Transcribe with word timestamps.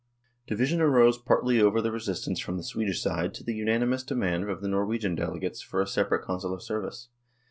Division 0.47 0.81
arose 0.81 1.19
partly 1.19 1.61
over 1.61 1.79
the 1.79 1.91
resistance 1.91 2.39
from 2.39 2.57
the 2.57 2.63
Swedish 2.63 2.99
side 3.03 3.35
to 3.35 3.43
the 3.43 3.53
unanimous 3.53 4.01
demand 4.01 4.49
of 4.49 4.59
the 4.59 4.67
Norwegian 4.67 5.13
delegates 5.13 5.61
for 5.61 5.79
a 5.79 5.85
separate 5.85 6.23
Consular 6.25 6.59
service. 6.59 7.09